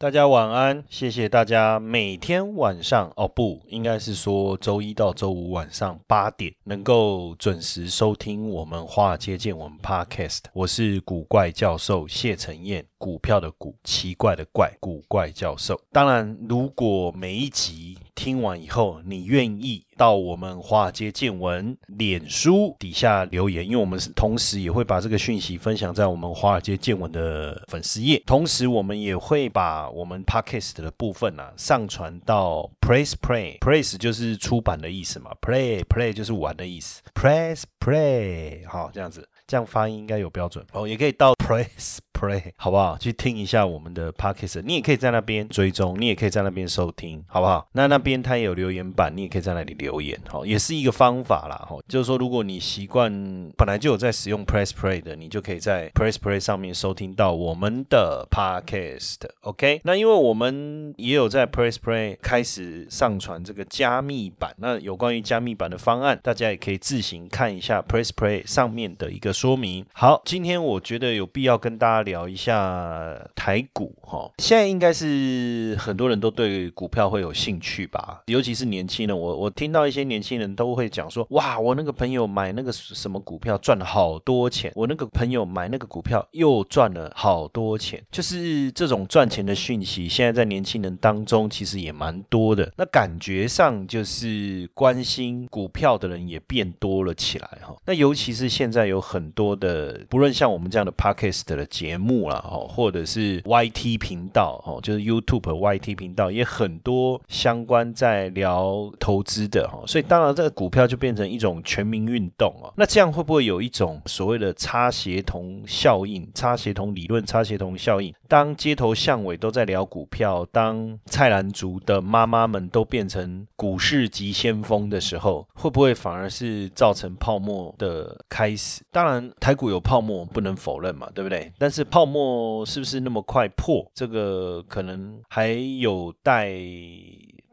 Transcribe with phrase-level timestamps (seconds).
[0.00, 10.42] 大家晚安，谢谢大家每天晚上哦不，应该是说周一到周五晚上八点能够准时收听我们华尔街见闻 Podcast。
[10.52, 15.80] 我是古怪教授谢承彦，股票的股，奇怪的怪，古怪教授。
[15.90, 40.64] 当然，如果每一集听完以后，你愿意到我们华尔街见闻脸书底下留言，因为我们是同时也会把这个讯息分享在我们华尔街见闻的粉丝页，同时我们也会把我们 podcast 的部分啊上传到 Press Play，Press 就是出版的意思嘛，Play Play 就是玩的意思，Press Play 好这样子，这样发音应该有标准。
[40.72, 41.98] 哦，也可以到 Press。
[42.18, 42.98] Pray 好不好？
[42.98, 47.68] 去听一下我们的 Podcast，你也可以在那边追踪，你也可以在那边收听，好不好？
[47.72, 51.76] 那那边它也有留言板，你也可以在那里留言，好，也是一个方法啦，哈。
[51.86, 53.08] 就是说，如果你习惯
[53.56, 59.82] 本来就有在使用 Press Play 的，你就可以在 Press Play 上面收听到我们的 Podcast，OK？
[59.84, 69.86] 那因为我们也有在 Press Play 开始上传这个加密版，那有关于加密版的方案，大家也可以自行看一下 Press Play 上面的一个说明。
[69.92, 72.07] 好，今天我觉得有必要跟大家。
[72.08, 79.18] 聊一下台股哈，现在应该是很多人都对股票会有兴趣吧，尤其是年轻人。
[79.18, 92.72] 我我听到一些年轻人都会讲说，哇，我那个朋友买那个什么股票赚了好多钱，我那个朋友买那个股票又赚了好多钱，就是这种赚钱的讯息，现在在年轻人当中其实也蛮多的。
[92.76, 97.76] 那感觉上就是关心股票的人也变多了起来哈。
[97.84, 112.72] 那尤其是现在有很多的，不论像我们这样的 podcast 的节目啦，哦，或者是 YT 频道，哦，就是 YouTube YT 频道也很多相关在聊投资的，哈，所以当然这个股票就变成一种全民运动啊。
[112.76, 118.14] 那这样会不会有一种所谓的差协同效应、差协同理论、差协同效应？
[118.28, 128.82] 当街头巷尾都在聊股票，当菜篮族的妈妈们都变成股市急先锋的时候，会不会反而是造成泡沫的开始？
[128.92, 131.50] 当然，台股有泡沫不能否认嘛，对不对？
[131.58, 133.90] 但是泡沫是不是那么快破？
[133.94, 136.52] 这个可能还有待。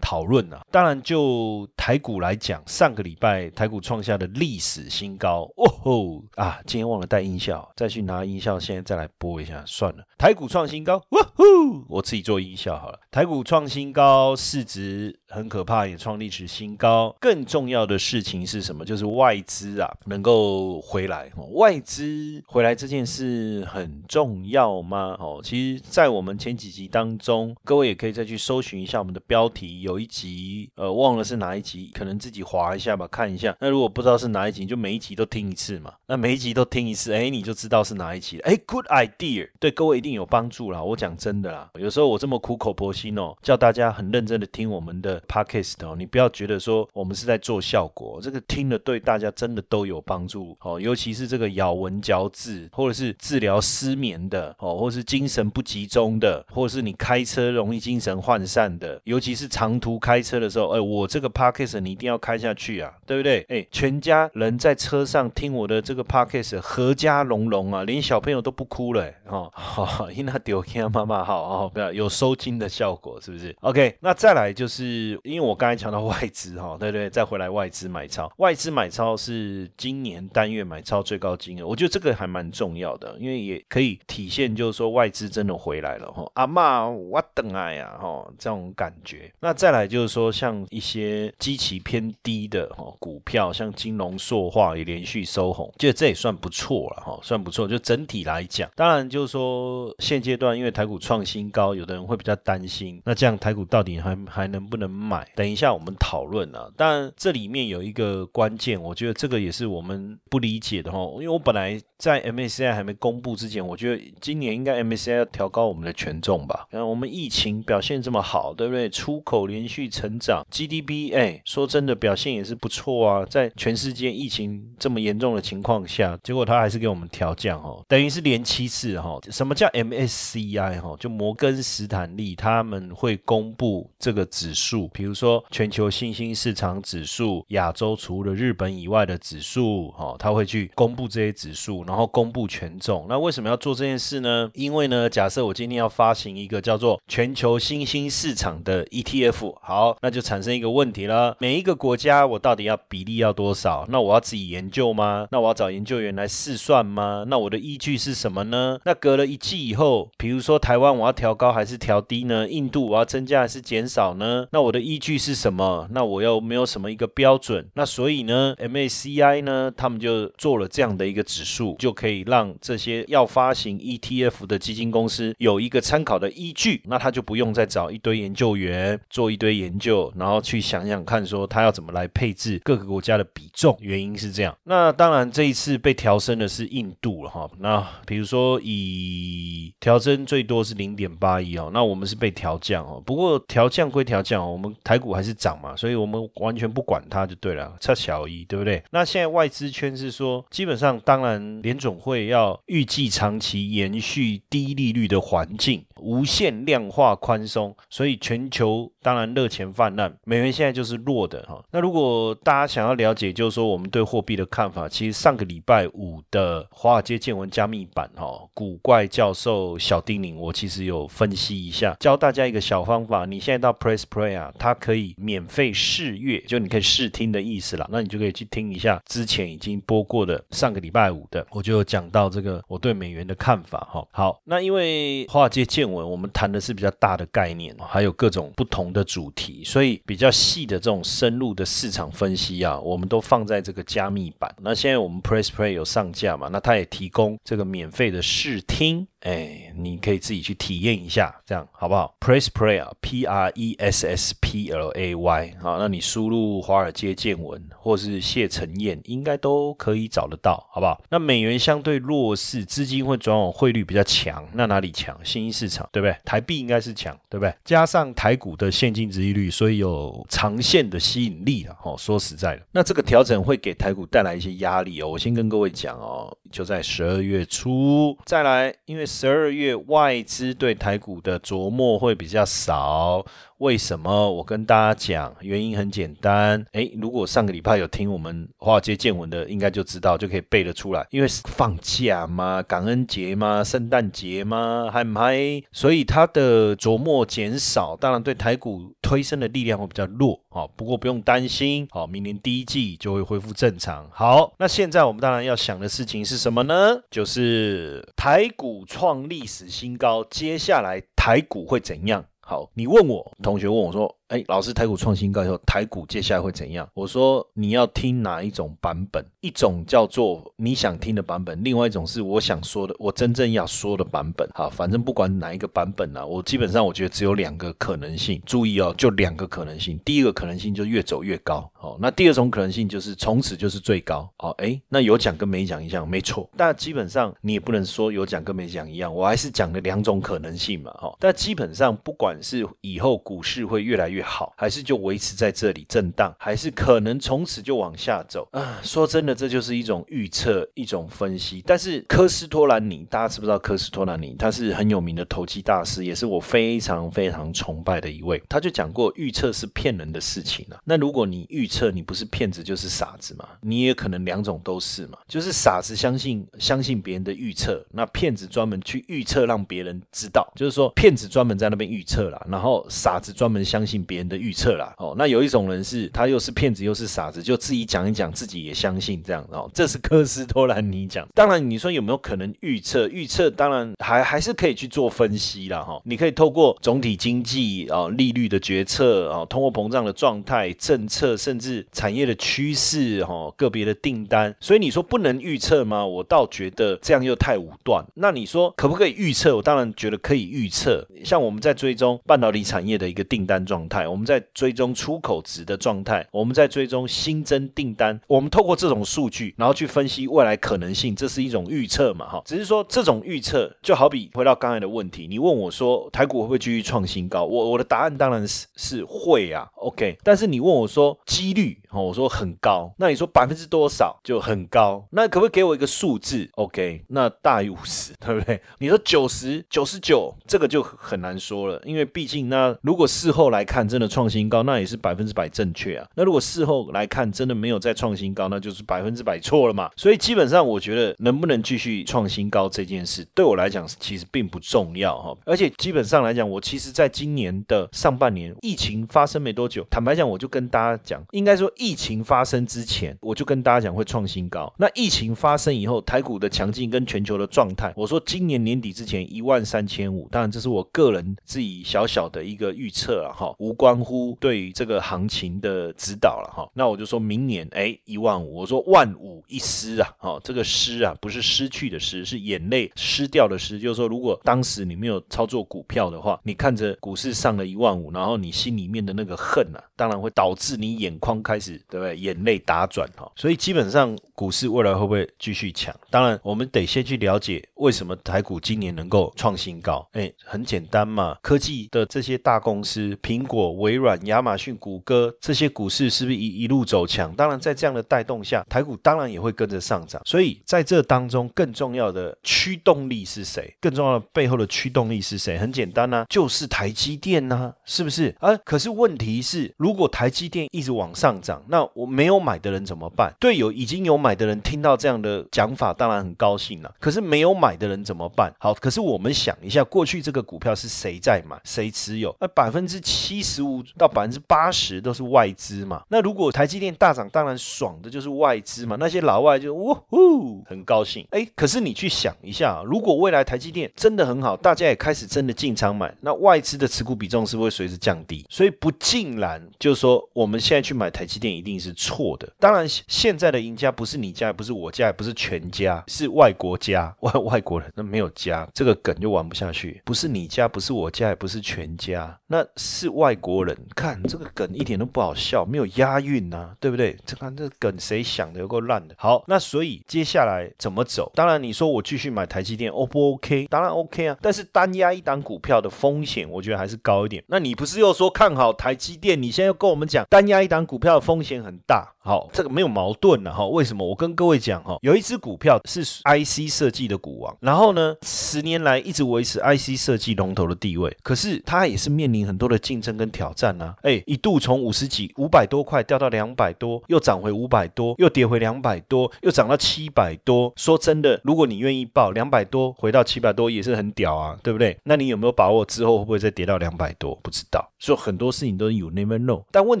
[0.04, 6.60] 讨论啊，当然就台股来讲，上个礼拜台股创下的历史新高哦吼啊！
[6.66, 10.04] 今天忘了带音效，再去拿音效，现在再来播一下算了。
[10.18, 11.42] 台股创新高，哇呼！
[11.88, 13.00] 我自己做音效好了。
[13.10, 17.16] 台股创新高，市值很可怕，也创历史新高。
[17.18, 18.84] 更重要的事情是什么？
[18.84, 21.32] 就是外资啊能够回来。
[21.52, 25.16] 外资回来这件事很重要吗？
[25.18, 29.93] 哦，其实，在我们前几集当中，各位也可以再去搜寻一下我们的标题有。
[29.94, 33.56] 有一集，呃，忘了是哪一集，可能自己划一下吧，看一下。
[33.60, 35.94] 那如果不知道是哪一集，就每一集都听一次嘛。
[36.08, 38.42] 那每一集都听一次，哎，你就知道是哪一集了。
[38.44, 40.82] 哎，good idea，对各位一定有帮助啦。
[40.82, 50.80] 我讲真的啦，有时候我这么苦口婆心哦，叫大家很认真的听我们的 podcast 哦，你不要觉得说我们是在做效果，这个听了对大家真的都有帮助哦。
[50.80, 59.73] 尤其是这个咬文嚼字，或者是治疗失眠的哦，或是精神不集中的，或者是你开车容易精神涣散的，尤其是长。
[59.78, 63.44] 途开车的时候，哎，我这个 podcast 你一定要开下去啊，对不对？
[63.48, 89.74] 哎，全家人在车上听我的这个 podcast，阖家隆隆啊，连小朋友都不哭了，哈， 好，因为丢给妈妈，好，好，不要有收金的效果，是不是？OK，那再来就是，因为我刚才讲到外资，哈，对对，再回来外资买超，外资买超是今年单月买超最高金额，我觉得这个还蛮重要的，因为也可以体现就是说外资真的回来了，哈，阿妈我等爱呀，哈，这种感觉，那再。
[89.74, 97.66] 来就是说，像一些基期偏低的哈股票，像金融塑化也连续收红，就这也算不错了哈，算不错。
[97.66, 105.28] 就整体来讲，当然就是说现阶段因为台股创新高，有的人会比较担心，那这样台股到底还还能不能买？
[105.34, 106.70] 等一下我们讨论啊。
[106.76, 116.66] 当然这里面有一个关键，我觉得这个也是我们不理解的哈，因为我本来在 MACI 还没公布之前，我觉得今年应该 MACI 要调高我们的权重吧。
[116.70, 118.90] 看我们疫情表现这么好，对不对？
[118.90, 123.24] 出口连续成长，GDP 哎，说真的表现也是不错啊。
[123.24, 129.18] 在全世界疫情这么严重的情况下，结果他还是给我们调降哦，等于是连七次哈。
[129.30, 130.94] 什么叫 MSCI 哈？
[131.00, 143.06] 就摩根斯坦利他们会公布这个指数，比如说全球新兴市场指数、亚洲除了日本以外的指数哈，他会去公布这些指数，然后然后公布权重。
[143.08, 144.50] 那为什么要做这件事呢？
[144.54, 151.36] 因为呢，假设我今天要发行一个叫做全球新兴市场的 ETF，好，那就产生一个问题了。
[151.38, 153.86] 每一个国家我到底要比例要多少？
[153.88, 155.28] 那我要自己研究吗？
[155.30, 157.24] 那我要找研究员来试算吗？
[157.28, 158.80] 那我的依据是什么呢？
[158.84, 162.48] 那隔了一季以后，比如说台湾我要调高还是调低呢？
[162.48, 164.48] 印度我要增加还是减少呢？
[164.50, 165.86] 那我的依据是什么？
[165.92, 167.64] 那我又没有什么一个标准？
[167.74, 176.82] 那所以呢，MACI 呢，他们就做了这样的一个指数，就可以让这些要发行 ETF 的基金公司有一个参考的依据。
[176.86, 183.76] 那他就不用再找一堆研究员做一堆研究，然后去想想看说他要怎么来配置各个国家的比重。
[183.80, 184.56] 原因是这样。
[184.64, 187.48] 那当然这一次被调升的是印度了哈。
[187.58, 193.02] 那比如说以调升最多是零点八一哦，那我们是被调降哦。
[193.04, 198.82] 不过调降归调降，我们台股还是涨嘛，所以我们完全不管它就对了，差小一，对不对？
[198.90, 205.82] 那现在外资圈是说，基本上当然联总会要预计长期延续低利率的环境。
[206.00, 211.62] 无限量化宽松，所以全球当然热钱泛滥，美元现在就是弱的哈。
[211.70, 223.24] 那如果大家想要了解，就是说我们对货币的看法，其实上个礼拜五的华尔街见闻加密版哈，古怪教授小丁咛，我其实有分析一下，教大家一个小方法。
[223.24, 227.88] 你现在到 Press Play 啊，它可以免费试阅，就你可以试听的意思啦。
[227.90, 234.06] 那你就可以去听一下之前已经播过的上个礼拜五的，我就讲到这个我对美元的看法哈。
[234.10, 236.10] 好，那因为华尔街见闻。
[236.10, 244.54] 我们谈的是比较大的概念，还有各种不同的主题，所以比较细的这种深入的市场分析啊，我们都放在这个加密版。
[244.60, 246.48] 那现在我们 Press Play 有上架嘛？
[246.52, 249.06] 那它也提供这个免费的试听。
[249.24, 261.02] 哎，你可以自己去体验一下，这样好不好？Press Play 啊，P R E S S P L A Y 好，那你输入华尔街见闻或是谢承彦，应该都可以找得到，好不好？
[261.08, 265.18] 那美元相对弱势，资金会转往汇率比较强，那哪里强？
[265.24, 266.14] 新兴市场，对不对？
[266.22, 267.54] 台币应该是强，对不对？
[267.64, 271.74] 加上台股的现金值利率，所以有长线的吸引力了。
[271.82, 275.08] 哦，说实在的，那这个调整会给台股带来一些压力哦。
[275.08, 279.06] 我先跟各位讲哦，就在十二月初再来，因为。
[279.14, 283.24] 十二月外资对台股的琢磨会比较少。
[283.58, 285.34] 为什么我跟大家讲？
[285.40, 291.06] 原因很简单，诶，如果上个礼拜有听我们华尔街见闻的，应该就知道，就可以背得出来。
[291.10, 295.62] 因为放假嘛，感恩节嘛，圣诞节嘛，还唔还？
[295.72, 300.40] 所以它的琢磨减少，当然对台股推升的力量会比较弱。
[300.50, 304.08] 好，不过不用担心，好，明年第一季就会恢复正常。
[304.12, 307.00] 好，那现在我们当然要想的事情是什么呢？
[307.10, 312.24] 就是台股创历史新高，接下来台股会怎样？
[312.46, 314.14] 好，你问我，同学问我说。
[314.34, 316.88] 哎，老师，台股创新高以后，台股接下来会怎样？
[316.92, 319.24] 我说你要听哪一种版本？
[319.40, 324.48] 一种叫做你想听的版本，另外一种是我想说的，我真正要说的版本。
[324.52, 328.42] 好，反正不管哪一个版本呢，我基本上我觉得只有两个可能性。
[328.44, 329.96] 注意哦，就两个可能性。
[330.04, 331.70] 第一个可能性就越走越高。
[331.72, 334.28] 好，那第二种可能性就是从此就是最高。
[334.38, 336.50] 好，哎，那有讲跟没讲一样，没错。
[336.56, 340.90] 但基本上你也不能说有讲跟没讲一样，我还是讲了两种可能性嘛。
[340.94, 344.23] 哈，但基本上不管是以后股市会越来越。
[344.24, 348.80] 好，还是就维持在这里震荡，还是可能从此就往下走啊？
[348.82, 351.62] 说真的，这就是一种预测，一种分析。
[351.66, 354.34] 但是科斯托兰尼，大家知不知道科斯托兰尼？
[354.38, 358.42] 他是很有名的投机大师，也是我非常非常崇拜的一位。
[358.48, 360.78] 他就讲过，预测是骗人的事情啊。
[360.84, 363.48] 那如果你预测，你不是骗子就是傻子嘛？
[363.62, 365.18] 你也可能两种都是嘛？
[365.26, 374.03] 就是傻子相信相信别人的预测，那骗子专门去预测让别人知道，就是说骗子专门在那边预测了，然后傻子专门相信。
[374.04, 374.94] 别人的预测啦。
[374.98, 379.68] 哦，那有一种人是他又是骗子又是傻子，就自己讲一讲，自己也相信这样哦。
[379.74, 381.26] 这是科斯托兰尼讲。
[381.34, 383.08] 当然，你说有没有可能预测？
[383.08, 385.80] 预测当然还还是可以去做分析啦。
[385.80, 386.00] 哈。
[386.04, 394.54] 你可以透过总体经济啊、利率的决策啊、通货膨胀的状态、政策，甚至产业的趋势哈、个别的订单。
[394.60, 396.04] 所以你说不能预测吗？
[396.04, 398.04] 我倒觉得这样又太武断。
[398.14, 399.56] 那你说可不可以预测？
[399.56, 401.06] 我当然觉得可以预测。
[401.24, 408.20] 像我们在追踪半导体产业的一个订单状态，我们在追踪出口值的状态，我们在追踪新增订单。
[408.26, 412.28] 我们透过这种数据，然后去分析未来可能性，这是一种预测嘛？
[412.28, 417.44] 哈，只是说这种预测就好比回到刚才的问题，你问我说台股会不会继续创新高？
[417.44, 419.68] 我我的答案当然是是会啊。
[419.76, 422.92] OK，但是你问我说几率，哦，我说很高。
[422.98, 425.06] 那你说百分之多少就很高？
[425.10, 428.60] 那可不可以给我一个数字？OK，那大于五十， 对不对？
[428.78, 436.06] 你说九十九十九，这个就很难说了，因为毕竟那如果事后来看真的创新高，那也是百分之百正确啊。
[436.16, 439.90] 那如果事后来看真的没有再创新高，那就是百分之百错了嘛。
[439.96, 445.36] 所以基本上我觉得能不能继续创新高这件事，对我来讲其实并不重要哈。
[445.44, 454.72] 而且基本上来讲，我其实在今年的上半年疫情发生没多久，坦白讲，我就跟大家讲，应该说疫疫情发生之前，我就跟大家讲会创新高。
[454.78, 466.66] 那疫情发生以后，台股的强劲跟全球的状态，我说今年年底之前一万三千五，当然这是我个人自己小小的一个预测了哈，无关乎对于这个行情的指导了哈。
[466.72, 482.16] 那我就说明年哎一万五，我说万五一失啊，哈，这个失啊不是失去的失，是眼泪失掉的失，就是说如果当时你没有操作股票的话，你看着股市上了一万五，然后你心里面的那个恨啊，当然会导致你眼眶开始对不对？
[482.16, 483.30] 眼泪打转哈。
[483.36, 485.94] 所以基本上股市未来会不会继续强？
[486.10, 490.06] 当然我们得先去了解为什么台股今年能够创新高。
[490.12, 497.34] 哎，很简单嘛，科技的这些大公司，苹果、微软、亚马逊、谷歌这些股市是不是一一路走强？
[497.34, 500.20] 当然在这样的带动下，台股当然也会跟着上涨。
[500.24, 503.74] 所以在这当中，更重要的驱动力是谁？
[503.80, 505.58] 更重要的背后的驱动力是谁？
[505.58, 508.34] 很简单呐，就是台积电呐，是不是？
[508.40, 513.32] 啊，可是问题是，如果台积电一直往上涨，那我没有买的人怎么办？
[513.40, 516.94] 对，有已经有买的人听到这样的讲法，当然很高兴了。
[517.00, 518.52] 可是没有买的人怎么办？
[518.58, 522.34] 好，可是我们想一下，过去这个股票是谁在买，谁持有？
[522.40, 526.02] 那百分之七十五到百分之八十都是外资嘛。
[526.08, 528.96] 那如果台积电大涨，当然爽的就是外资嘛。
[528.98, 531.26] 那些老外就呜呼，很高兴。
[531.30, 538.44] 哎，可是你去想一下，如果未来台积电真的很好，大家也开始真的进场买，那外资的持股比重是不是会随之降低？
[538.48, 542.52] 所以不尽然就是说，我们现在去买台积电一定是错的。
[542.58, 547.90] 当然，现在的赢家不是你家，也不是我家，也不是全家，是外国家外外国人。
[547.94, 550.00] 那没有家，这个梗就玩不下去。
[550.04, 553.76] 不是你家，不是我家，也不是全家，那是外国人。
[553.94, 557.16] 看这个梗一点都不好笑，没有押韵呐，对不对？
[557.24, 559.14] 这看这梗谁想的有够烂的。
[559.18, 561.30] 好，那所以接下来怎么走？
[561.34, 563.66] 当然你说我继续买台积电，O 不 OK？
[563.68, 564.36] 当然 OK 啊。
[564.40, 567.42] 但是单压一档股票的风险，我觉得还是高一点。
[567.48, 569.40] 那你不是又说看好台积电？
[569.40, 572.13] 你现在又跟我们讲单压一档股票的风风险很大。
[572.24, 573.66] 好，这个没有矛盾了哈。
[573.66, 574.08] 为什么？
[574.08, 581.14] 我跟各位讲哈，有一只股票是 IC 设计的股王，然后呢，十年来一直维持 IC 设计龙头的地位。
[581.22, 583.94] 可是它也是面临很多的竞争跟挑战啊。
[584.00, 590.72] 哎，一度从五十几、五百多块掉到两百多，又涨回五百多，又跌回两百多，又涨到七百多。
[590.76, 594.96] 说真的，如果你愿意报两百多，回到七百多也是很屌啊，对不对？
[595.04, 597.38] 那你有没有把握之后会不会再跌到两百多？
[597.42, 597.86] 不知道。
[597.98, 599.62] 所以很多事情都有 never know。
[599.70, 600.00] 但问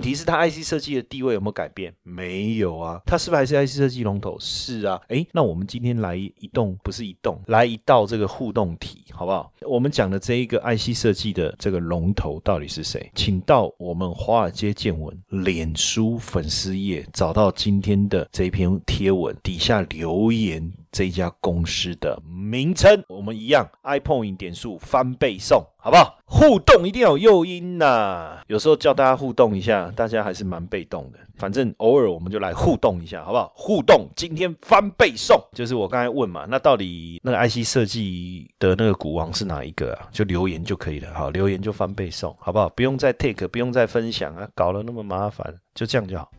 [0.00, 1.92] 题是，它 IC 设计的地位有没有改变？
[2.14, 4.36] 没有啊，它是不是还是 IC 设计龙头？
[4.38, 9.52] 是啊，诶，那我们今天来一动，不是一动，来一道这个互动题，好不好？
[9.62, 13.10] 我们讲的这一个 IC 设计的这个龙头到底是谁？
[13.14, 26.16] 请到我们华尔街见闻脸书粉丝页找到今天的这篇贴文底下留言这一家公司的名称，我们一样 iPhone 点数翻倍送，好不好？
[26.24, 31.18] 互动一定要有诱因呐，有时候叫大家互动一下，大家还是蛮被动的。
[31.36, 33.52] 反正偶尔我们就来互动一下，好不好？
[33.56, 40.06] 互动，今天翻倍送，就是我刚才问嘛，那到底那个 IC 设计的那个股王是哪一个啊？
[40.12, 42.68] 就留言就可以了，好，留言就翻倍送，好不好？
[42.68, 46.30] 不用再 take，不用再分享啊，搞得那么麻烦，就这样就好。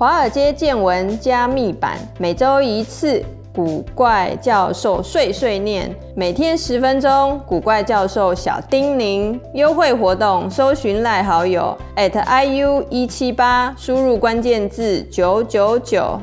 [0.00, 3.22] 华尔街见闻加密版，每周一次。
[3.52, 7.38] 古怪教授碎碎念，每天十分钟。
[7.46, 16.18] 古怪教授小叮咛，优惠活动，搜寻赖好友 at iu 一七八，输入关键字九九九。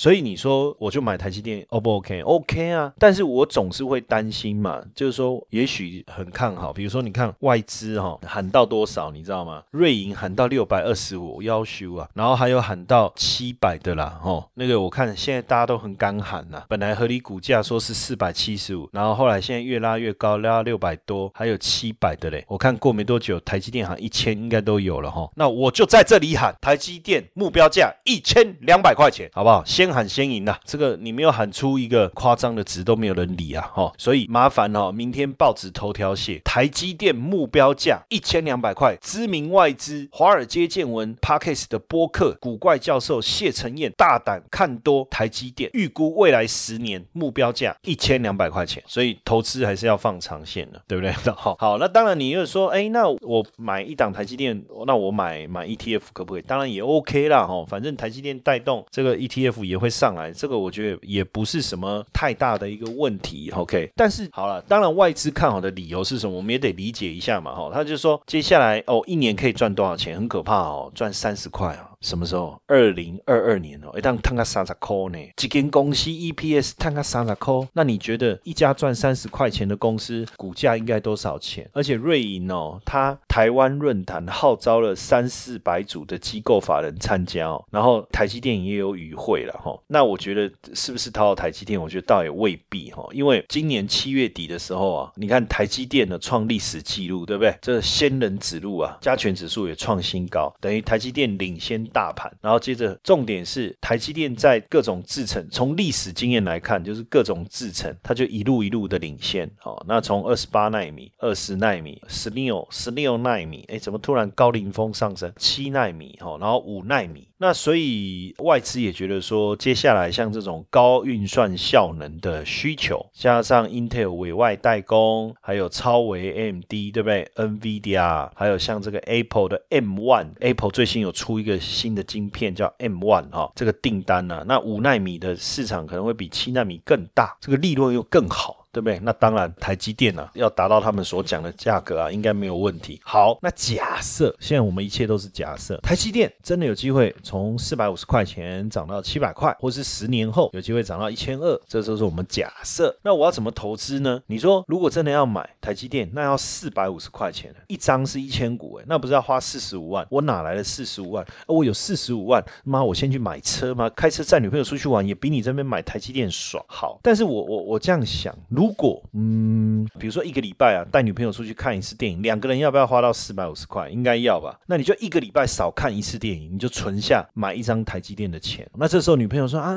[0.00, 9.62] 所以你说我就买台积电，O 不 OK？OK 啊，但是我总是会担心嘛，就是说也许很看好，比如说你看外资哈喊到多少，你知道吗？
[9.72, 29.62] 瑞银喊到六百二十五，要修啊，然后还有喊到七百的啦，哦，那个我看现在大家都很敢喊呐，本来合理股价说是四百七十五，然后后来现在越拉越高，拉到六百多，还有七百的嘞，我看过没多久，台积电喊一千应该都有了哈，那我就在这里喊台积电目标价一千两百块钱，好不好？
[29.66, 51.10] 先喊先赢呐，这个你没有喊出一个夸张的值都没有人理啊，哈，所以麻烦哦，明天报纸头条写台积电目标价一千两百块，知名外资华尔街见闻 Parkes 的播客古怪教授谢承彦大胆看多台积电，预估未来十年目标价一千两百块钱，所以投资还是要放长线的，对不对？
[51.34, 56.42] 好，好，那当然你又说，哎，那我买一档台积电，那我买买 ETF 可不可以？
[56.42, 63.90] 当然也 OK 啦，哈，反正台积电带动这个 ETF 也会上来，这个我觉得也不是什么太大的一个问题，OK。
[63.96, 70.16] 但是好了，当然外资看好的理由是什么，我们也得理解一下嘛，哈，他就说接下来哦，一年可以赚多少钱？
[70.16, 71.89] 很可怕哦，赚三十块啊。
[72.00, 72.58] 什么时候？
[72.66, 75.18] 二零二二年哦，一旦探个三十块呢？
[75.36, 81.68] 几间公司 EPS 探个三十块，那你觉得一家赚三十块钱的公司股价应该多少钱？
[81.74, 89.78] 而且瑞银哦，它台湾论坛号召了三四百组的机构法人参加哦，然后台积电也有与会了哈。
[89.86, 91.78] 那我觉得是不是讨好台积电？
[91.78, 97.54] 我觉得倒也未必哈，因为今年七月底的时候啊，你看台积电呢创历史纪录，对不对？
[97.60, 101.89] 这仙人指路啊，加权指数也创新高，等于台积电领先。
[101.92, 109.50] 大盘，然后接着重点是台积电在各种制程，从历史经验来看，就是各种制程，它就一路一路的领先。
[109.62, 115.32] 哦，那从二十八纳米、二十纳米、十六、十六纳米，哎，怎么突然高凌风上升？
[115.36, 117.29] 七纳米，哦，然后五纳米。
[117.42, 138.59] 那所以外资也觉得说，接下来像这种高运算效能的需求，加上 Intel 委外代工，还有超维 M D，对不对？NVIDIA，还有像这个 Apple 的 M One，Apple 最新有出一个新的晶片叫 M One 哈，这个订单呢，那五纳米的市场可能会比七纳米更大，这个利润又更好。
[138.72, 138.98] 对不对？
[139.00, 143.00] 那当然，台积电呢，要达到他们所讲的价格啊，应该没有问题。
[143.04, 152.96] 好，那假设现在我们一切都是假设，台积电真的有机会从四百五十块钱涨到七百块，或是十年后有机会涨到一千二，这都是我们假设。
[153.02, 154.22] 那我要怎么投资呢？
[154.26, 160.06] 你说，如果真的要买台积电，那要四百五十块钱，一张是一千股，哎，那不是要花四十五万？
[160.10, 161.26] 我哪来的四十五万？
[161.48, 163.90] 我有四十五万，妈，我先去买车吗？
[163.90, 166.64] 开车载女朋友出去玩，也比你这边买台积电爽。
[166.68, 168.32] 好，但是我我我这样想。
[168.68, 173.88] 果嗯，比如说一个礼拜啊，带女朋友出去看一次电影，两个人要不要花到四百五十块？
[173.88, 174.58] 应该要吧。
[174.66, 178.68] 那你就一个礼拜少看一次电影，你就存下买一张台积电的钱。
[178.74, 179.76] 那这时候女朋友说啊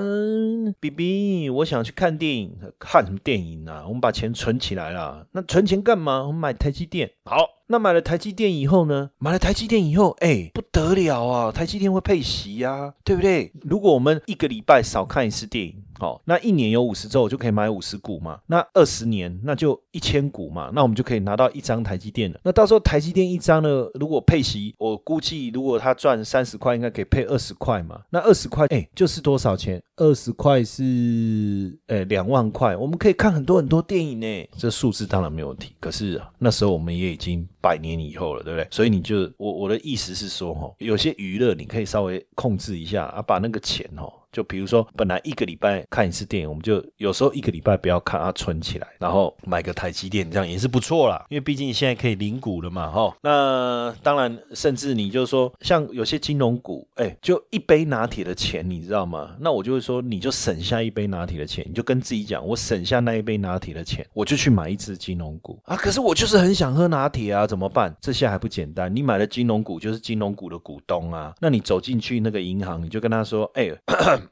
[0.79, 3.83] ，B B，我想去看电影，看什么电影啊？
[3.87, 5.27] 我们把钱存起来了。
[5.31, 6.23] 那存钱干嘛？
[6.23, 7.11] 我们买台积电。
[7.25, 7.47] 好。
[7.67, 9.09] 那买了台积电以后呢？
[9.17, 11.51] 买了台积电以后，哎，不得了啊！
[11.51, 13.51] 台积电会配息呀，对不对？
[13.61, 18.39] 如果我们一个礼拜少看一次电影，好，那一年有五十周，就可以买五十股嘛。
[18.47, 20.71] 那二十年，那就一千股嘛。
[20.73, 22.39] 那我们就可以拿到一张台积电了。
[22.43, 28.01] 那到时候台积电一张呢，如果配息，我估计如果他赚三十块，应该可以配二十块嘛。
[28.09, 29.81] 那二十块，哎，就是多少钱？
[29.97, 32.75] 二十块是，哎，两万块。
[32.75, 34.49] 我们可以看很多很多电影呢。
[34.57, 35.75] 这数字当然没有问题。
[35.79, 37.47] 可是那时候我们也已经。
[37.63, 38.67] 百年以后了，对不对？
[38.69, 44.11] 所以你就我我的意思是说，哈，有些娱乐你可以稍微控制一下啊，把那个钱，哈。
[44.33, 51.23] 就比如说，本来一个礼拜看一次电影，我们就有时候一个礼拜不要看啊，存起来，然后买个台积电，这样也是不错啦。
[51.29, 53.15] 因为毕竟现在可以领股了嘛，哈。
[53.21, 59.35] 那当然，甚至你就说，像有些金融股，哎，就一杯拿铁的钱，你知道吗？
[59.39, 65.75] 那我就会说，你就省下一杯拿铁的钱，你就跟自己讲，我省下那一杯拿铁的钱，我就去买一只金融股啊。
[65.75, 67.95] 可是我就是很想喝拿铁啊，怎么办？
[68.01, 68.93] 这下还不简单？
[68.93, 71.35] 你买了金融股，就是金融股的股东啊。
[71.39, 73.71] 那你走进去那个银行，你就跟他说，哎。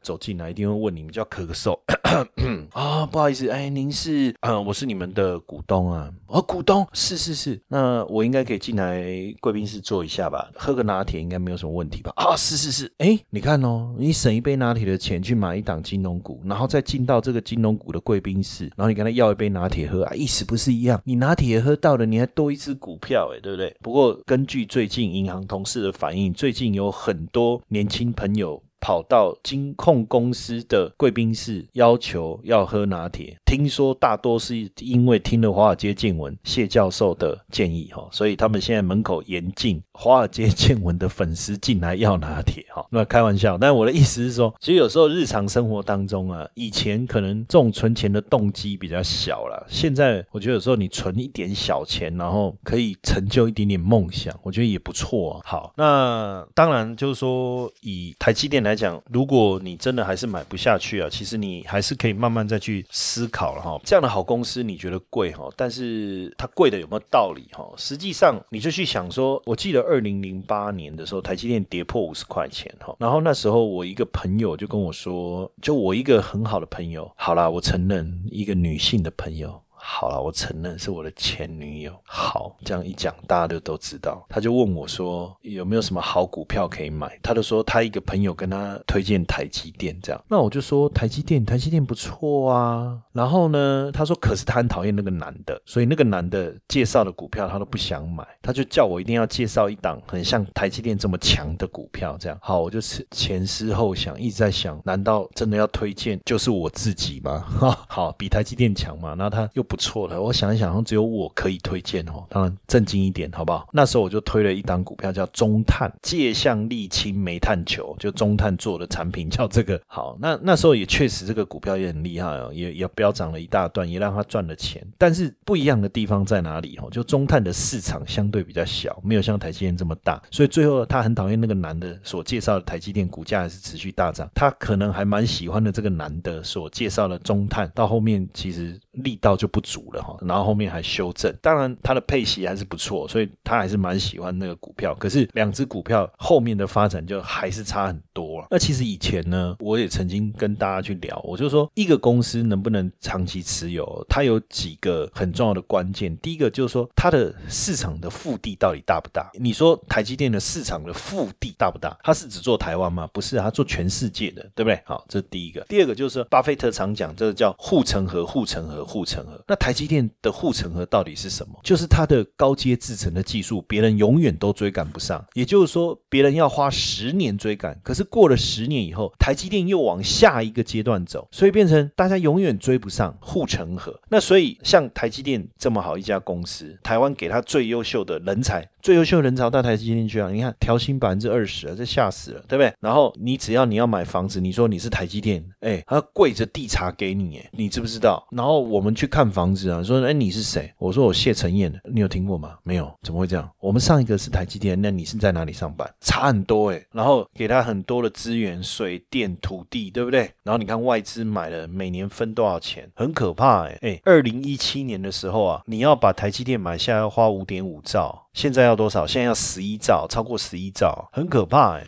[0.01, 1.77] 走进来一定会问你们叫咳嗽
[2.73, 9.01] 啊，不好意思，哎，您是嗯，我是你们的股东啊，哦，股东是是是，那我应该可以进来
[9.39, 12.11] 贵宾室坐一下吧，喝个拿铁应该没有什么问题吧？
[12.17, 21.01] 啊，是是是，哎，你看哦，你省一杯拿铁的钱去买一档金融股，然后再进到这个金融股的贵宾室，然后你跟他要一杯拿铁喝啊，意思不是一样？
[21.05, 23.73] 你拿铁喝到了，你还多一支股票，哎，对不对？
[23.81, 28.61] 不过根据最近银行同事的反应，最近有很多年轻朋友。
[28.81, 33.37] 跑到金控公司的贵宾室，要求要喝拿铁。
[33.45, 42.85] 听说大多是因为听了华尔街见闻谢教授的建议哈，所以他们现在门口严禁华尔街见闻的粉丝进来要拿铁哈。
[42.89, 55.39] 那开玩笑，但我的意思是说，其实有时候日常生活当中啊，以前可能这种存钱的动机比较小了，现在我觉得有时候你存一点小钱，然后可以成就一点点梦想，我觉得也不错。
[55.43, 63.77] 好，那当然就是说，以台积电来来讲，如果你真的还是买不下去啊，其实你还是可以慢慢再去思考了哈。
[63.83, 67.69] 这样的好公司你觉得贵哈，但是它贵的有没有道理哈？
[67.75, 79.61] 实际上你就去想说，我记得二零零八年的时候，台积电跌破五十块钱哈，然后那时候我一个朋友就跟我说，就我一个很好的朋友，好啦，我承认一个女性的朋友。
[79.83, 81.91] 好了，我承认是我的前女友。
[82.03, 84.23] 好，这样一讲，大家都都知道。
[84.29, 87.19] 他就问我说，有没有什么好股票可以买？
[87.23, 90.23] 他就说他一个朋友跟他推荐台积电，这样。
[90.27, 92.95] 那我就说台积电，台积电不错啊。
[93.11, 98.25] 然后呢，他说可是他很讨厌那个男的，所以那个男的介绍的股票他都不想买。
[98.39, 102.37] 他就叫我一定要介绍一档很像台积电这么强的股票，这样。
[102.39, 107.39] 好，我就是前思后想，一直在想，难道真的要推荐就是我自己吗？
[107.39, 109.15] 哈， 好，比台积电强嘛？
[109.15, 109.65] 然后他又。
[109.71, 112.25] 不错的，我想一想，只有我可以推荐哦。
[112.27, 113.69] 当然，正经一点，好不好？
[113.71, 119.81] 那时候我就推了一档股票，叫中碳借向沥青煤炭球，就中碳做的产品叫这个。
[119.87, 124.85] 好，那那时候也确实这个股票也很厉害哦，也也飙涨了一大段，也让他赚了钱。
[124.97, 126.77] 但是不一样的地方在哪里？
[126.81, 134.29] 哦，就中碳的市场相对比较小，没有像台积电这么大，所以最后他很讨厌那个男的所介绍的台积电，股价还是持续大涨。
[134.35, 139.61] 他可能还蛮喜欢的这个男的所介绍的中碳，到后面其实力道就不。
[139.61, 144.93] 足了哈，然后后面还修正，当然它的配息还是不错，所以他还是蛮喜欢那个股票。
[144.95, 148.47] 可是两只股票后面的发展就还是差很多了。
[148.49, 156.17] 那其实以前呢，我也曾经跟大家去聊，我就说一个公司能不能长期持有，它有几个很重要的关键。
[156.17, 159.29] 第一个就是说它的市场的腹地到底大不大？
[159.39, 161.95] 你说台积电的市场的腹地大不大？
[162.03, 163.07] 它是只做台湾吗？
[163.13, 164.81] 不是，它做全世界的，对不对？
[164.85, 165.61] 好，这是第一个。
[165.69, 169.43] 第二个就是巴菲特常讲，这个叫护城河，护城河，护城河。
[169.47, 171.59] 那台积电的护城河到底是什么？
[171.63, 175.23] 就是它的高阶制程的技术，别人永远都追赶不上。
[175.33, 183.99] 也就是说，别人要花十年追赶，可是过了十年以后，台积电又往下一个阶段走，所以变成大家永远追不上护城河。
[184.09, 188.67] 那所以像台积电这么好一家公司，台湾给他最优秀的人才。
[188.81, 190.31] 最优秀人潮到台积电去啊！
[190.31, 192.73] 你看调薪百分之二十啊，这吓死了，对不对？
[192.79, 198.27] 然后你只要你要买房子，你说你是台积电，哎，他跪着递茶给你，哎，你知不知道？
[198.31, 200.73] 然后我们去看房子啊，说哎你是谁？
[200.77, 202.57] 我说我谢承彦，你有听过吗？
[202.63, 203.49] 没有，怎么会这样？
[203.59, 205.93] 我们上一个是台积电，那你是在哪里上班？
[205.99, 206.81] 差很多哎。
[206.93, 210.31] 然后给他很多的资源，水电土地，对不对？
[210.43, 212.89] 然后你看外资买了，每年分多少钱？
[212.95, 214.01] 很可怕哎哎。
[214.05, 218.27] 二零一七年的时候啊，你要把台积电买下要花五点五兆。
[218.33, 219.05] 现在要多少？
[219.05, 221.85] 现在要十一兆，超过十一兆，很可怕哎。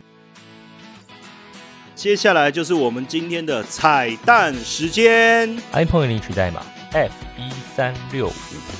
[1.94, 6.60] 接下来就是我们今天的彩蛋时间，iPhone 领取代码
[6.94, 8.32] F 一三六五，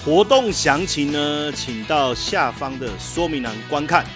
[0.05, 4.07] 活动详情呢，请到下方的说明栏观看。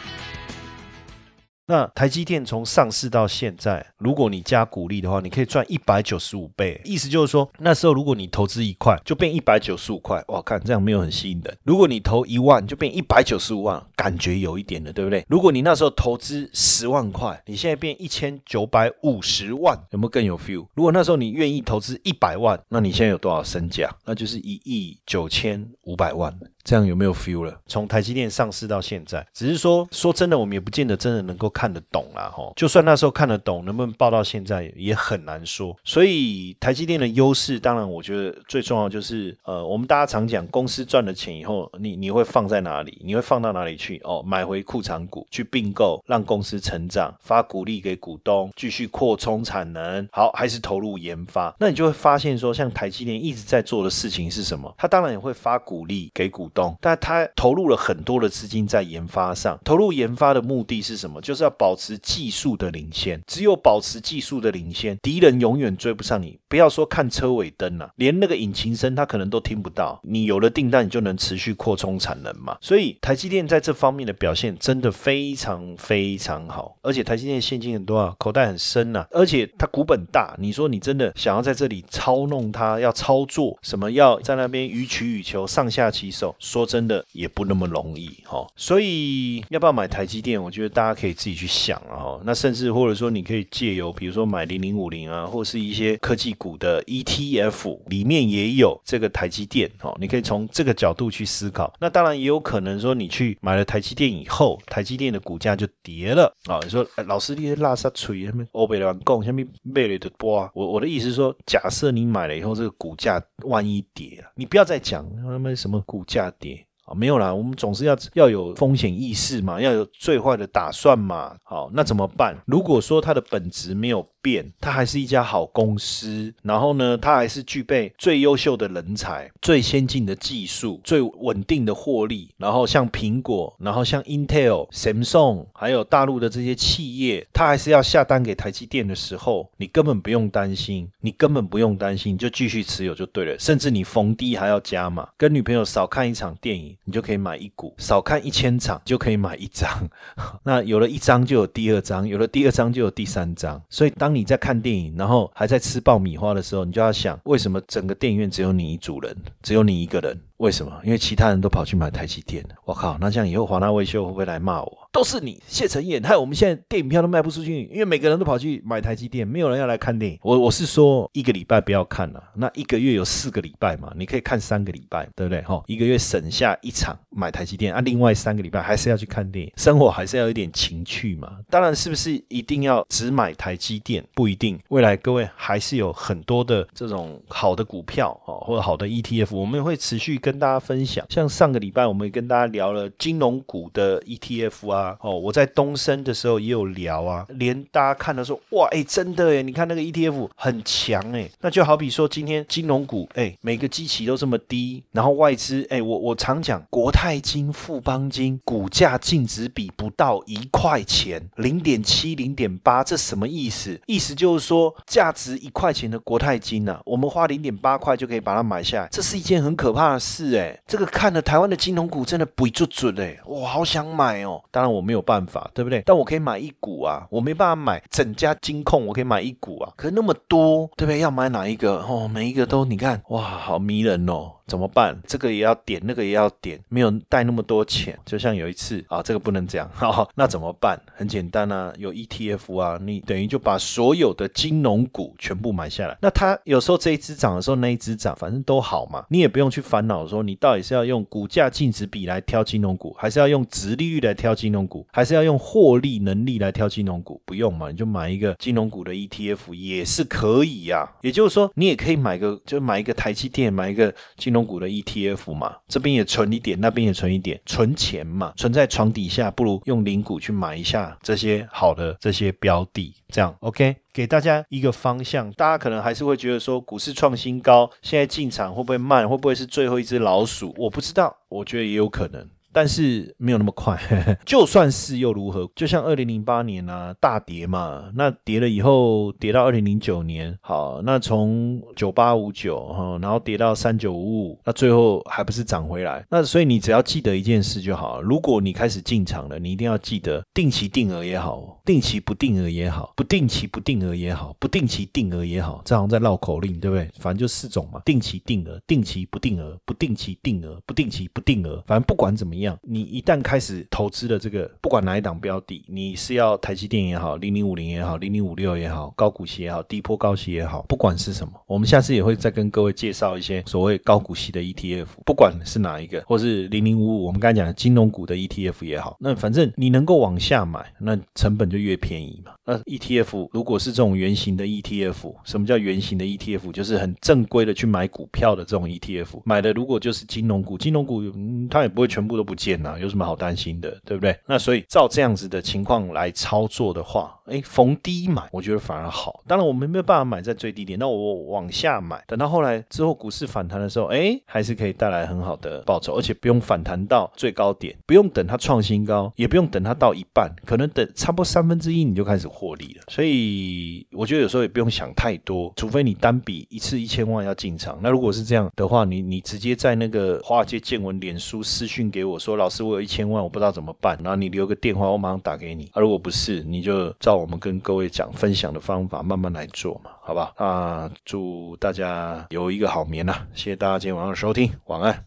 [1.71, 6.81] 那台积电从上市到现在，如果你加股利的话，你可以赚一百九十五倍。
[6.83, 10.25] 意思就是说，那时候如果你投资一块，就变一百九十五块。
[10.29, 11.55] 哇，看这样没有很吸引人。
[11.65, 15.23] 如果你投一万，就变一百九十五万，感觉有一点的，对不对？
[15.29, 20.67] 如果你那时候投资十万块，你现在变一千九百五十万，有没有更有 feel？
[20.73, 23.95] 如果那时候你愿意投资一百万，那你现在有多少身价？
[24.07, 26.35] 那就是一亿九千五百万。
[26.69, 27.61] 这样有没有 feel 了？
[27.67, 32.53] 从台积电上市到现在，只是说说真的，我们也不见得真的能够看得懂啦，吼。
[32.57, 35.75] 就算那时候看得懂，能不能报到现在也很难说。
[35.83, 43.01] 所以台积电的优势，当然我觉得最重要就是，呃，我们大家常讲，公司赚了钱以后，你你会放在哪里？
[43.03, 43.99] 你会放到哪里去？
[44.05, 51.57] 哦，买回库藏股去并购，让公司成长，发股利给股东，继续扩充产能，好，还是投入研发？
[51.59, 54.71] 那你就会发现说，像台积电一直在做的事情是什么？
[54.77, 56.47] 它当然也会发股利给股。
[56.81, 61.21] 但他投入了很多的资金在研发上，投入研发的目的是什么？
[61.21, 63.21] 就是要保持技术的领先。
[63.27, 66.39] 只有保持技术的领先，敌人永远追不上你。
[66.49, 70.01] 不要说看车尾灯了，连那个引擎声他可能都听不到。
[70.03, 72.57] 你有了订单，你就能持续扩充产能嘛。
[72.61, 76.77] 所以台积电在这方面的表现真的非常非常好。
[76.83, 79.07] 而且台积电现金很多啊，口袋很深呐。
[79.11, 86.35] 而且它股本大，你说你真的想要在这里操弄它，要操作什么，要在那边予取予求，上下其手。
[86.39, 88.47] 说真的也不那么容易哈。
[88.57, 90.43] 所以要不要买台积电？
[90.43, 92.21] 我觉得大家可以自己去想啊哈。
[92.25, 101.73] 那甚至或者说你可以借由比如说买零零五零啊，或是一些科技股的 ETF 里面也有这个台积电哦，你可以从这个角度去思考。
[101.81, 106.59] 那当然也有可能说你去买了台积电以后，台积电的股价就跌了啊。
[106.63, 108.45] 你说老师，你拉萨吹什么？
[108.53, 110.51] 欧北乱讲，下面贝雷的波啊？
[110.55, 116.65] 我我的意思是说，假设你买了以后，这个股价万一跌了，你不要再讲他们什么股价跌。
[116.85, 121.37] 啊，没有啦，我们总是要要有风险意识嘛，要有最坏的打算嘛。
[121.43, 122.35] 好，那怎么办？
[122.47, 146.77] 如果说它的本质没有变，它还是一家好公司，然后呢，它还是具备最优秀的人才、最先进的技术、最稳定的获利，然后像苹果，然后像 Intel、Samsung，还有大陆的这些企业，它还是要下单给台积电的时候，你根本不用担心，你根本不用担心，你就继续持有就对了，甚至你逢低还要加码，跟女朋友少看一场电影。
[146.85, 149.71] 你就可以买一股，少看一千场就可以买一张。
[150.43, 153.63] 那有了一张就有第二张，有了第二张就有第三张。
[153.69, 160.21] 所以当你你在看电影，然后还在吃爆米花的时候，你就要想，为什么整个电影院只有你一组人，只有你一个人？
[160.39, 160.73] 为什么？
[160.85, 162.45] 因为其他人都跑去买台积电。
[162.65, 164.89] 我靠，那这样以后华纳维修会不会来骂我？
[164.91, 170.19] 都是你谢承彦，害我们现在电影票都卖不出去，因为每个人都跑去买台积电，没有人要来看电影。
[170.23, 175.43] 我我是说一个礼拜不要看了，那一个月有四个礼拜嘛，你可以看三个礼拜，对不对？
[175.43, 181.39] 哈，一个月省下一场买台积电啊，另外三个礼拜还是要去看电影，生活还是要有点情趣嘛。
[181.51, 184.05] 当然是不是一定要只买台积电？
[184.15, 191.05] 不一定，未来各位还是有很多的这种好的股票哦，或者好的 ETF，我们会持续跟跟大家分享。
[191.09, 194.97] 像上个礼拜我们也跟大家聊了金融股的 ETF 啊。
[195.01, 213.81] 哦，我在东升的时候也有聊啊，连大家看的说，哇，哎，真的哎，你看那个 ETF 很强哎，那就好比说今天金融股，哎，每个基期都这么低，然后外资，哎，我我常讲国泰金、富邦金股价净值比不到一块钱，零点七、零点八，这什么意思？
[213.87, 220.59] 意思就是说，价值一块钱的国泰金呐，我们花零点八块就可以把它买下来，这是一件很可怕的事是哎。
[220.67, 224.43] 这个看了台湾的金融股真的不准准哎，我好想买哦。
[224.51, 224.89] 当然我。
[224.89, 225.83] 没有办法，对不对？
[225.85, 229.71] 但我可以买一股啊，我没办法买整家金控，我可以买一股啊。
[229.77, 231.01] 可是那么多，对不对？
[231.01, 231.83] 要买哪一个？
[231.87, 234.33] 哦，每一个都你看，哇，好迷人哦。
[234.49, 234.99] 怎么办？
[235.07, 237.97] 这个也要点，那个也要点，没有带那么多钱。
[238.07, 240.81] 就像有一次啊，这个不能讲， 好，那怎么办？
[240.97, 245.97] 很简单啊，有 ETF 啊，你等于就把所有的金融股全部买下来。
[246.01, 257.21] 那它有时候这一只涨的时候，那一只涨，反正都好嘛，你也不用去烦恼说你到底是要用股价净值比来挑金融股，还是要用值利率来挑金融股，还是要用获利能力来挑金融股？
[257.27, 260.91] 不用嘛，你就买一个金融股的 ETF 也是可以呀。
[261.03, 264.38] 也就是说，你也可以买个，就买一个台积电，买一个金融。
[264.45, 275.31] 股的 ETF 嘛，这边也存一点，那边也存一点，存钱嘛，存在床底下，不如用零股去买一下这些好的这些标的，这样 OK，给大家一个方向。
[275.33, 279.09] 大家可能还是会觉得说，股市创新高，现在进场会不会慢？
[279.09, 280.55] 会不会是最后一只老鼠？
[280.57, 282.29] 我不知道，我觉得也有可能。
[282.59, 283.79] 但是没有那么快，
[284.27, 285.49] 就算是又如何？
[285.55, 296.05] 就像二零零八年啊，大跌嘛，那跌了以后跌到二零零九年，好，那从九八五九哈，然后跌到三九五五，那最后还不是涨回来？
[296.11, 306.91] 那所以你只要记得一件事就好，如果你开始进场了，你一定要记得定期定额也好，定期不定额也好，不定期不定额也好，不定期定额也好，这好像在绕口令，对不对？
[306.99, 312.48] 反正就四种嘛，定期定额、定期不定额、不定期定额、不定期不定额，反正不管怎么样。
[312.63, 332.33] 你一旦开始投资的这个，不管哪一档标的，你是要台积电也好，零零五零也好，零零五六也好，高股息也好，低波高息也好，不管是什么，我们下次也会再跟各位介绍一些所谓高股息的 ETF，不管是哪一个，或是零零五五，我们刚才讲的金融股的 ETF 也好，那反正你能够往下买，那成本就越便宜嘛。
[332.45, 336.53] 那 ETF 如果是这种圆形的 ETF，什么叫圆形的 ETF？
[336.53, 341.03] 就是很正规的去买股票的这种 ETF，买的如果就是金融股，金融股
[341.51, 344.17] 它也不会全部都不见啊，有什么好担心的，对不对？
[344.25, 349.21] 那所以照这样子的情况来操作的话，哎，逢低买，我觉得反而好。
[349.27, 362.29] 当然我们没有办法买在最低点，那我往下买，等到后来之后股市反弹的时候，哎，还是可以带来很好的报酬，而且不用反弹到最高点，不用等它创新高，也不用等它到一半，可能等差不多三分之一你就开始。
[362.29, 367.79] 获利了，所以我觉得有时候也不用想太多，除非你单笔一次一千万要进场。
[367.83, 373.99] 那如果是这样的话，你你直接在那个华尔街见闻脸书私讯给我说，老师我有一千万，我不知道怎么办。
[374.03, 375.71] 然后你留个电话，我马上打给你。
[375.73, 380.33] 啊，如果不是，你就照我们跟各位讲分享的方法，慢慢来做嘛，好吧？
[380.37, 383.15] 啊，祝大家有一个好眠呐！
[383.35, 385.05] 谢谢大家今天晚上收听，晚安。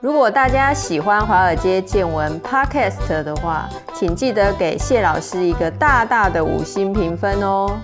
[0.00, 7.80] 如果大家喜欢华尔街见闻 Podcast 的话，请记得给谢老师一个大大的五星评分哦。